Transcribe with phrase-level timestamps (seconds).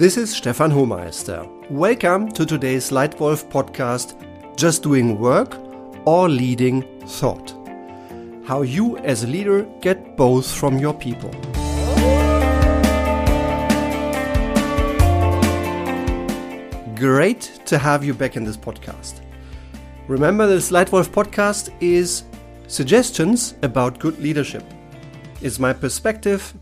[0.00, 1.46] This is Stefan Hohmeister.
[1.70, 4.14] Welcome to today's Lightwolf podcast
[4.56, 5.58] Just Doing Work
[6.06, 7.50] or Leading Thought.
[8.46, 11.30] How you as a leader get both from your people.
[16.94, 19.20] Great to have you back in this podcast.
[20.08, 22.22] Remember, this Lightwolf podcast is
[22.68, 24.64] suggestions about good leadership.
[25.42, 26.54] It's my perspective,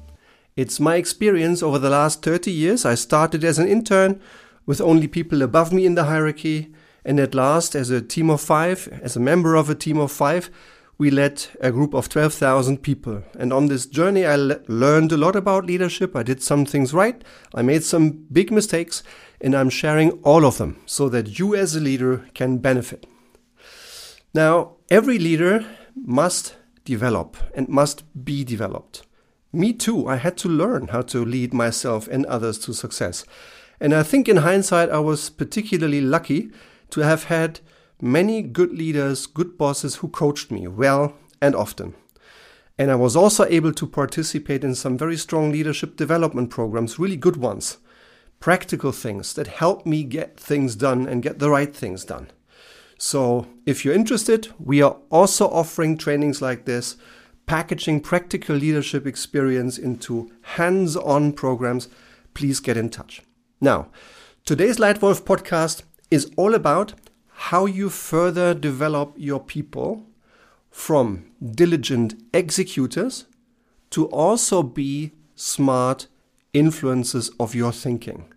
[0.58, 2.84] it's my experience over the last 30 years.
[2.84, 4.20] I started as an intern
[4.66, 8.40] with only people above me in the hierarchy, and at last, as a team of
[8.40, 10.50] five, as a member of a team of five,
[10.98, 13.22] we led a group of 12,000 people.
[13.38, 16.16] And on this journey, I le- learned a lot about leadership.
[16.16, 17.22] I did some things right.
[17.54, 19.04] I made some big mistakes,
[19.40, 23.06] and I'm sharing all of them so that you as a leader can benefit.
[24.34, 25.64] Now, every leader
[25.94, 29.04] must develop and must be developed.
[29.52, 33.24] Me too, I had to learn how to lead myself and others to success.
[33.80, 36.50] And I think in hindsight, I was particularly lucky
[36.90, 37.60] to have had
[38.00, 41.94] many good leaders, good bosses who coached me well and often.
[42.78, 47.16] And I was also able to participate in some very strong leadership development programs, really
[47.16, 47.78] good ones,
[48.40, 52.30] practical things that help me get things done and get the right things done.
[52.98, 56.96] So, if you're interested, we are also offering trainings like this,
[57.48, 61.88] packaging practical leadership experience into hands on programs.
[62.34, 63.22] Please get in touch.
[63.58, 63.88] Now,
[64.44, 66.92] today's Lightwolf podcast is all about
[67.48, 70.04] how you further develop your people
[70.70, 73.24] from diligent executors
[73.90, 76.06] to also be smart
[76.52, 78.30] influences of your thinking.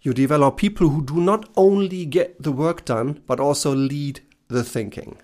[0.00, 4.64] You develop people who do not only get the work done, but also lead the
[4.64, 5.18] thinking.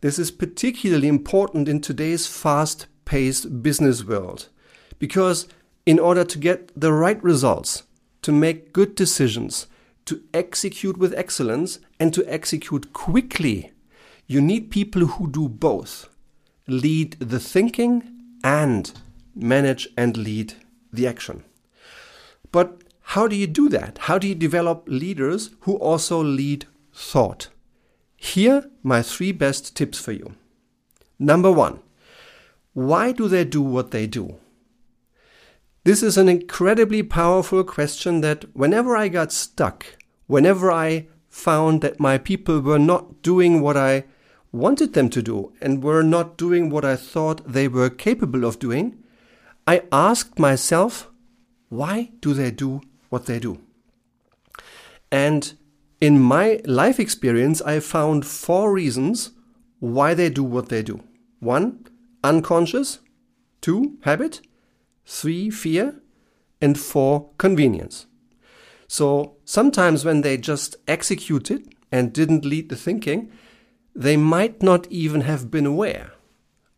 [0.00, 4.48] This is particularly important in today's fast paced business world
[5.00, 5.48] because,
[5.86, 7.82] in order to get the right results,
[8.22, 9.66] to make good decisions,
[10.04, 13.72] to execute with excellence, and to execute quickly,
[14.28, 16.08] you need people who do both
[16.68, 18.08] lead the thinking
[18.44, 18.92] and
[19.34, 20.54] manage and lead
[20.92, 21.42] the action.
[22.52, 23.98] But how do you do that?
[24.02, 27.48] How do you develop leaders who also lead thought?
[28.18, 30.34] Here, my three best tips for you.
[31.18, 31.78] Number one,
[32.74, 34.36] why do they do what they do?
[35.84, 39.86] This is an incredibly powerful question that whenever I got stuck,
[40.26, 44.04] whenever I found that my people were not doing what I
[44.52, 48.58] wanted them to do and were not doing what I thought they were capable of
[48.58, 49.02] doing,
[49.66, 51.08] I asked myself,
[51.70, 53.60] why do they do what they do.
[55.10, 55.54] And
[56.00, 59.30] in my life experience, I found four reasons
[59.80, 61.02] why they do what they do.
[61.40, 61.86] One,
[62.22, 63.00] unconscious.
[63.60, 64.40] Two, habit.
[65.04, 66.00] Three, fear.
[66.60, 68.06] And four, convenience.
[68.88, 73.30] So sometimes when they just executed and didn't lead the thinking,
[73.94, 76.12] they might not even have been aware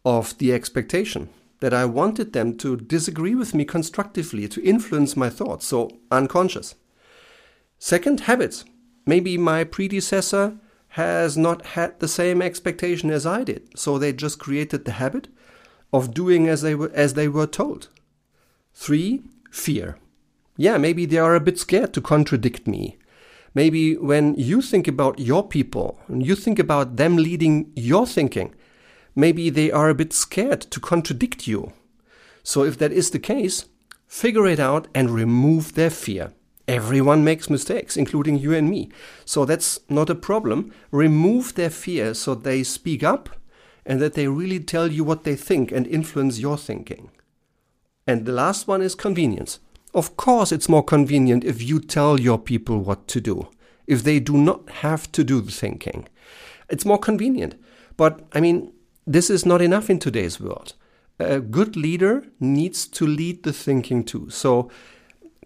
[0.05, 1.29] of the expectation
[1.61, 6.75] that I wanted them to disagree with me constructively, to influence my thoughts, so unconscious.
[7.79, 8.65] Second, habits.
[9.07, 10.59] Maybe my predecessor
[10.95, 15.29] has not had the same expectation as I did, so they just created the habit
[15.93, 17.89] of doing as they were, as they were told.
[18.75, 19.99] Three, fear.
[20.57, 22.99] Yeah, maybe they are a bit scared to contradict me.
[23.55, 28.55] Maybe when you think about your people, and you think about them leading your thinking,
[29.17, 31.73] maybe they are a bit scared to contradict you.
[32.43, 33.67] So if that is the case,
[34.07, 36.33] figure it out and remove their fear.
[36.71, 38.91] Everyone makes mistakes, including you and me.
[39.25, 40.73] So that's not a problem.
[40.93, 43.29] Remove their fear so they speak up
[43.85, 47.11] and that they really tell you what they think and influence your thinking.
[48.07, 49.59] And the last one is convenience.
[49.95, 53.49] Of course, it's more convenient if you tell your people what to do,
[53.89, 56.09] if they do not have to do the thinking.
[56.69, 57.57] It's more convenient.
[57.97, 58.73] But I mean,
[59.09, 60.75] this is not enough in today's world.
[61.19, 64.31] A good leader needs to lead the thinking too.
[64.31, 64.71] So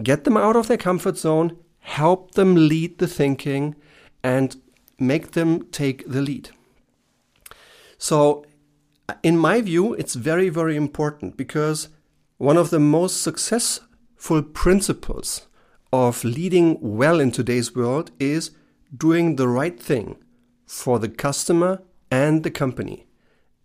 [0.02, 3.76] get them out of their comfort zone, help them lead the thinking,
[4.22, 4.56] and
[4.98, 6.50] make them take the lead.
[7.98, 8.44] So,
[9.22, 11.88] in my view, it's very, very important because
[12.38, 15.46] one of the most successful principles
[15.92, 18.50] of leading well in today's world is
[18.96, 20.16] doing the right thing
[20.66, 23.06] for the customer and the company.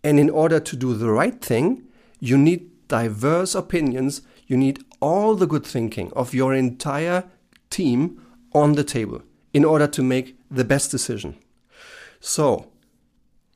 [0.04, 1.86] And in order to do the right thing,
[2.20, 7.24] you need diverse opinions, you need all the good thinking of your entire
[7.70, 8.20] team
[8.52, 11.36] on the table in order to make the best decision.
[12.20, 12.70] So,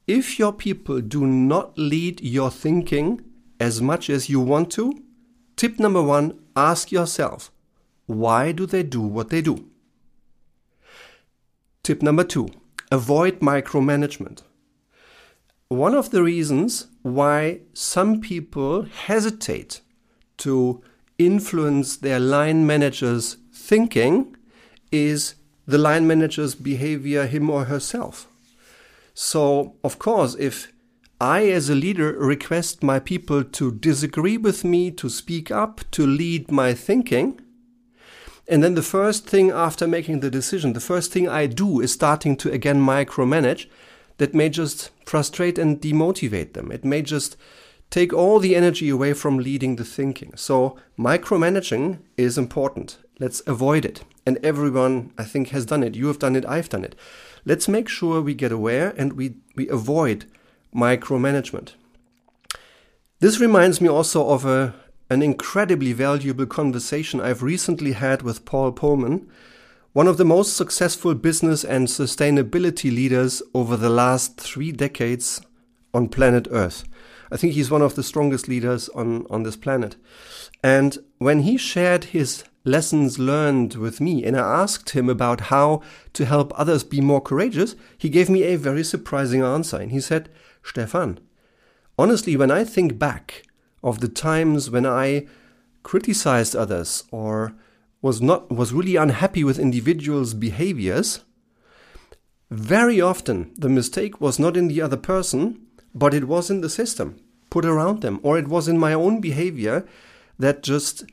[0.06, 3.22] if your people do not lead your thinking
[3.60, 5.02] as much as you want to,
[5.56, 7.50] tip number one ask yourself,
[8.06, 9.68] why do they do what they do?
[11.82, 12.48] Tip number two
[12.90, 14.42] avoid micromanagement.
[15.68, 19.80] One of the reasons why some people hesitate
[20.38, 20.82] to
[21.18, 24.36] influence their line manager's thinking
[24.90, 25.34] is
[25.66, 28.28] the line manager's behavior, him or herself.
[29.14, 30.72] So, of course, if
[31.20, 36.06] I, as a leader, request my people to disagree with me, to speak up, to
[36.06, 37.40] lead my thinking,
[38.46, 41.92] and then the first thing after making the decision, the first thing I do is
[41.92, 43.68] starting to again micromanage,
[44.18, 46.70] that may just frustrate and demotivate them.
[46.70, 47.36] It may just
[47.90, 50.32] take all the energy away from leading the thinking.
[50.36, 52.98] So, micromanaging is important.
[53.20, 54.02] Let's avoid it.
[54.26, 55.94] And everyone, I think, has done it.
[55.94, 56.96] You have done it, I've done it.
[57.44, 60.24] Let's make sure we get aware and we, we avoid
[60.74, 61.74] micromanagement.
[63.20, 64.74] This reminds me also of a,
[65.08, 69.26] an incredibly valuable conversation I've recently had with Paul Polman,
[69.92, 75.40] one of the most successful business and sustainability leaders over the last three decades
[75.92, 76.84] on planet Earth.
[77.34, 79.96] I think he's one of the strongest leaders on, on this planet.
[80.62, 85.82] And when he shared his lessons learned with me and I asked him about how
[86.12, 89.76] to help others be more courageous, he gave me a very surprising answer.
[89.78, 90.28] And he said,
[90.62, 91.18] Stefan,
[91.98, 93.42] honestly, when I think back
[93.82, 95.26] of the times when I
[95.82, 97.52] criticized others or
[98.00, 101.24] was not was really unhappy with individuals' behaviors,
[102.48, 106.70] very often the mistake was not in the other person, but it was in the
[106.70, 107.18] system
[107.54, 109.86] put around them, or it was in my own behavior
[110.40, 111.04] that just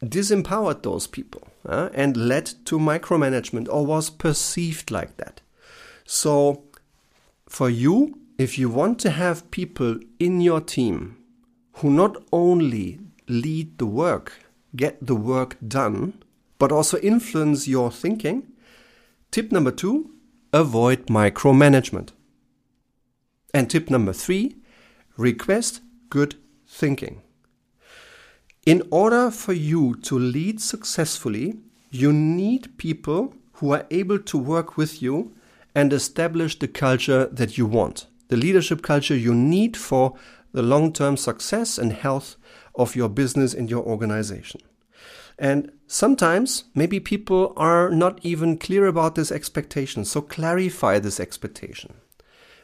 [0.00, 5.40] disempowered those people uh, and led to micromanagement or was perceived like that.
[6.04, 6.62] So,
[7.48, 11.16] for you, if you want to have people in your team
[11.78, 14.34] who not only lead the work,
[14.76, 16.22] get the work done,
[16.60, 18.46] but also influence your thinking,
[19.32, 20.12] tip number two
[20.52, 22.10] avoid micromanagement.
[23.52, 24.59] And tip number three
[25.16, 26.36] request good
[26.66, 27.22] thinking.
[28.66, 31.58] In order for you to lead successfully,
[31.90, 35.34] you need people who are able to work with you
[35.74, 40.16] and establish the culture that you want the leadership culture you need for
[40.52, 42.36] the long term success and health
[42.74, 44.60] of your business and your organization.
[45.38, 51.94] And sometimes maybe people are not even clear about this expectation, so clarify this expectation.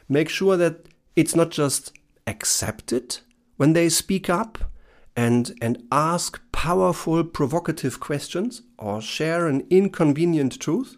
[0.07, 1.91] Make sure that it's not just
[2.27, 3.19] accepted
[3.55, 4.59] when they speak up
[5.15, 10.97] and, and ask powerful, provocative questions or share an inconvenient truth.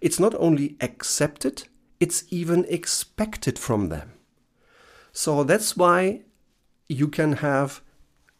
[0.00, 1.64] It's not only accepted,
[1.98, 4.12] it's even expected from them.
[5.12, 6.22] So that's why
[6.88, 7.80] you can have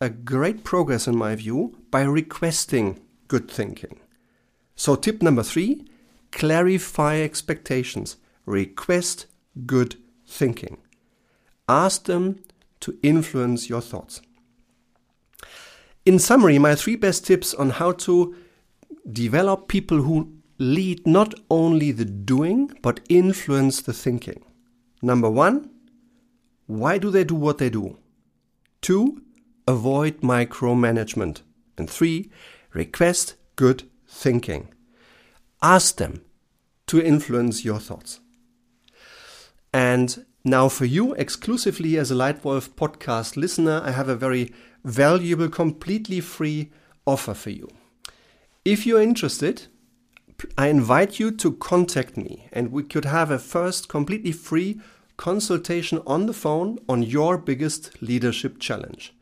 [0.01, 3.99] a great progress, in my view, by requesting good thinking.
[4.77, 5.87] So, tip number three
[6.33, 9.27] clarify expectations, request
[9.65, 9.97] good
[10.27, 10.77] thinking.
[11.69, 12.41] Ask them
[12.81, 14.21] to influence your thoughts.
[16.05, 18.37] In summary, my three best tips on how to
[19.11, 24.45] develop people who lead not only the doing, but influence the thinking.
[25.03, 25.71] Number one,
[26.67, 27.99] why do they do what they do?
[28.81, 29.23] Two,
[29.67, 31.43] avoid micromanagement.
[31.77, 32.31] And three,
[32.73, 34.73] request good thinking.
[35.61, 36.23] Ask them
[36.87, 38.21] to influence your thoughts.
[39.73, 44.53] And now, for you, exclusively as a Lightwolf podcast listener, I have a very
[44.85, 46.71] valuable, completely free
[47.05, 47.69] offer for you.
[48.65, 49.67] If you're interested,
[50.57, 54.81] I invite you to contact me and we could have a first completely free
[55.17, 59.13] consultation on the phone on your biggest leadership challenge.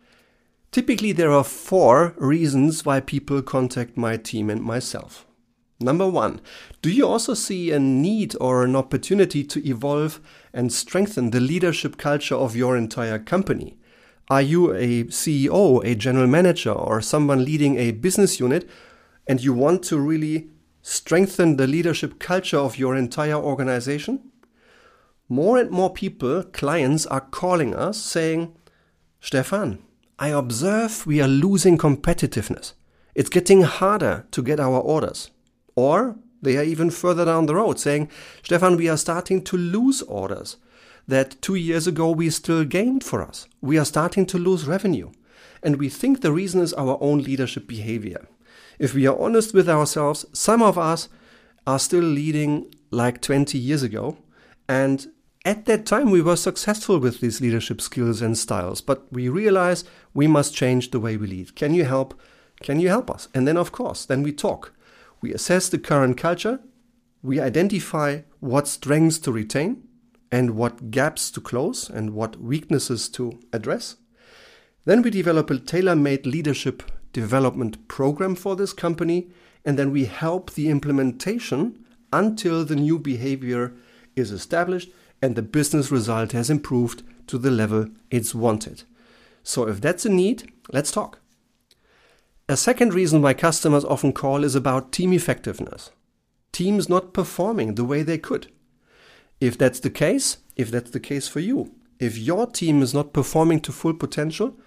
[0.72, 5.24] Typically, there are four reasons why people contact my team and myself.
[5.84, 6.40] Number one,
[6.80, 10.18] do you also see a need or an opportunity to evolve
[10.54, 13.76] and strengthen the leadership culture of your entire company?
[14.30, 18.66] Are you a CEO, a general manager, or someone leading a business unit,
[19.26, 20.48] and you want to really
[20.80, 24.20] strengthen the leadership culture of your entire organization?
[25.28, 28.56] More and more people, clients, are calling us saying,
[29.20, 29.80] Stefan,
[30.18, 32.72] I observe we are losing competitiveness.
[33.14, 35.30] It's getting harder to get our orders.
[35.76, 38.10] Or they are even further down the road saying,
[38.42, 40.56] Stefan, we are starting to lose orders
[41.06, 43.46] that two years ago we still gained for us.
[43.60, 45.10] We are starting to lose revenue.
[45.62, 48.26] And we think the reason is our own leadership behavior.
[48.78, 51.08] If we are honest with ourselves, some of us
[51.66, 54.18] are still leading like 20 years ago,
[54.68, 55.06] and
[55.44, 59.84] at that time, we were successful with these leadership skills and styles, but we realize
[60.14, 61.54] we must change the way we lead.
[61.54, 62.18] Can you help?
[62.62, 63.28] Can you help us?
[63.34, 64.72] And then, of course, then we talk.
[65.24, 66.60] We assess the current culture,
[67.22, 69.84] we identify what strengths to retain
[70.30, 73.96] and what gaps to close and what weaknesses to address.
[74.84, 76.82] Then we develop a tailor made leadership
[77.14, 79.30] development program for this company,
[79.64, 83.72] and then we help the implementation until the new behavior
[84.14, 84.90] is established
[85.22, 88.82] and the business result has improved to the level it's wanted.
[89.42, 91.20] So, if that's a need, let's talk.
[92.46, 95.90] A second reason why customers often call is about team effectiveness.
[96.52, 98.48] Teams not performing the way they could.
[99.40, 103.14] If that's the case, if that's the case for you, if your team is not
[103.14, 104.58] performing to full potential,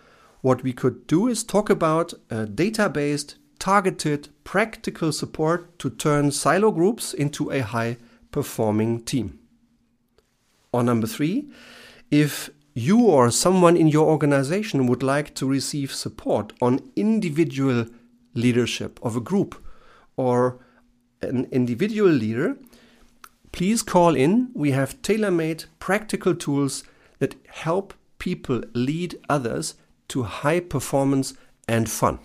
[0.41, 6.31] what we could do is talk about a data based, targeted, practical support to turn
[6.31, 7.97] silo groups into a high
[8.31, 9.37] performing team.
[10.71, 11.49] Or number three,
[12.09, 17.87] if you or someone in your organization would like to receive support on individual
[18.35, 19.55] leadership of a group
[20.15, 20.59] or
[21.23, 22.55] an individual leader,
[23.51, 24.51] please call in.
[24.53, 26.83] We have tailor made practical tools
[27.17, 29.73] that help people lead others
[30.09, 31.33] to high performance
[31.67, 32.19] and fun.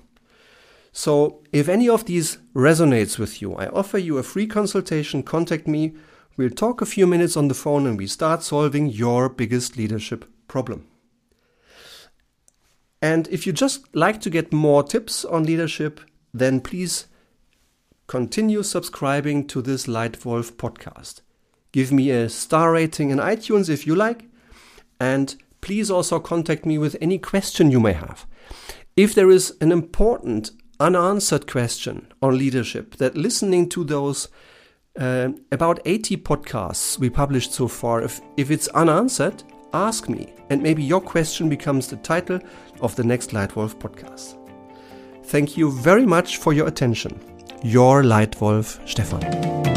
[0.93, 5.23] So, if any of these resonates with you, I offer you a free consultation.
[5.23, 5.95] Contact me.
[6.37, 10.27] We'll talk a few minutes on the phone and we start solving your biggest leadership
[10.53, 10.87] problem.
[13.01, 16.01] And if you just like to get more tips on leadership,
[16.33, 17.09] then please
[18.07, 21.23] continue subscribing to this Lightwolf podcast.
[21.73, 24.29] Give me a star rating in iTunes if you like,
[25.01, 28.27] and please also contact me with any question you may have.
[28.95, 34.29] If there is an important unanswered question on leadership, that listening to those
[35.01, 40.63] uh, about 80 podcasts we published so far, if, if it's unanswered, ask me, and
[40.63, 42.41] maybe your question becomes the title
[42.81, 44.37] of the next Lightwolf podcast.
[45.25, 47.19] Thank you very much for your attention.
[47.63, 49.72] Your Lightwolf Stefan.